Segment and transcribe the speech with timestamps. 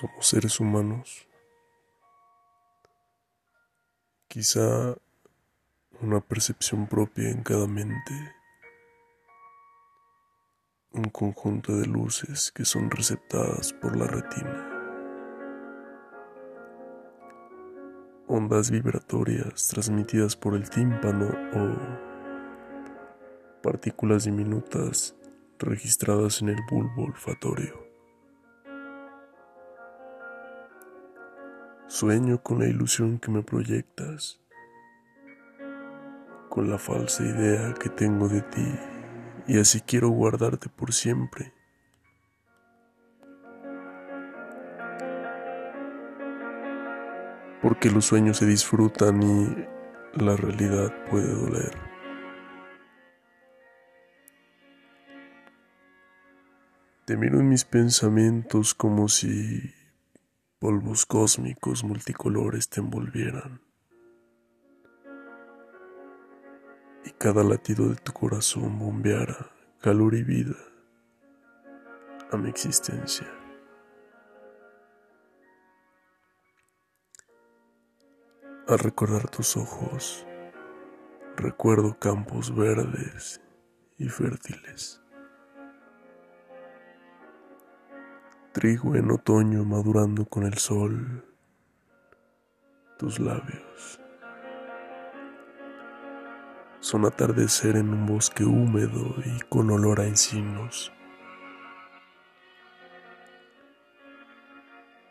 [0.00, 1.28] Somos seres humanos.
[4.28, 4.96] Quizá
[6.00, 8.14] una percepción propia en cada mente.
[10.92, 14.70] Un conjunto de luces que son receptadas por la retina.
[18.26, 21.76] Ondas vibratorias transmitidas por el tímpano o
[23.62, 25.14] partículas diminutas
[25.58, 27.89] registradas en el bulbo olfatorio.
[32.00, 34.40] Sueño con la ilusión que me proyectas,
[36.48, 38.74] con la falsa idea que tengo de ti
[39.46, 41.52] y así quiero guardarte por siempre.
[47.60, 51.76] Porque los sueños se disfrutan y la realidad puede doler.
[57.04, 59.78] Te miro en mis pensamientos como si
[60.60, 63.62] polvos cósmicos multicolores te envolvieran.
[67.06, 70.54] Y cada latido de tu corazón bombeara calor y vida
[72.30, 73.26] a mi existencia.
[78.68, 80.26] Al recordar tus ojos,
[81.36, 83.40] recuerdo campos verdes
[83.96, 84.99] y fértiles.
[88.52, 91.24] Trigo en otoño madurando con el sol,
[92.98, 94.00] tus labios.
[96.80, 100.92] Son atardecer en un bosque húmedo y con olor a encinos.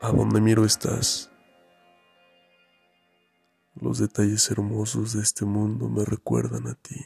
[0.00, 1.30] A donde miro estás.
[3.74, 7.04] Los detalles hermosos de este mundo me recuerdan a ti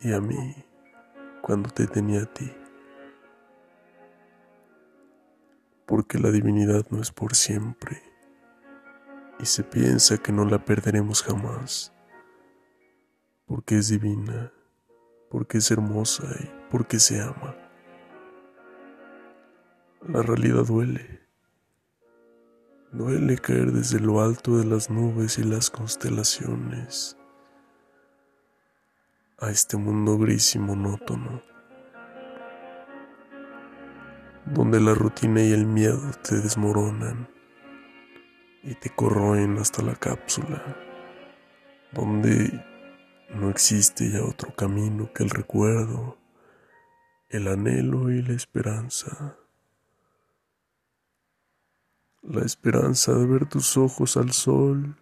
[0.00, 0.54] y a mí
[1.40, 2.52] cuando te tenía a ti.
[5.96, 8.02] Porque la divinidad no es por siempre
[9.40, 11.90] y se piensa que no la perderemos jamás,
[13.46, 14.52] porque es divina,
[15.30, 17.56] porque es hermosa y porque se ama.
[20.06, 21.26] La realidad duele.
[22.92, 27.16] Duele caer desde lo alto de las nubes y las constelaciones
[29.38, 31.55] a este mundo gris y monótono
[34.46, 37.28] donde la rutina y el miedo te desmoronan
[38.62, 40.62] y te corroen hasta la cápsula,
[41.92, 42.64] donde
[43.34, 46.16] no existe ya otro camino que el recuerdo,
[47.28, 49.36] el anhelo y la esperanza.
[52.22, 54.96] La esperanza de ver tus ojos al sol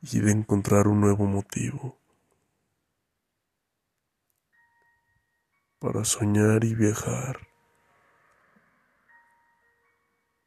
[0.00, 1.98] y de encontrar un nuevo motivo
[5.78, 7.55] para soñar y viajar.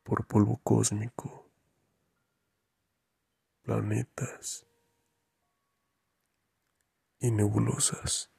[0.09, 1.45] Por polvo cósmico,
[3.61, 4.65] planetas
[7.19, 8.31] y nebulosas.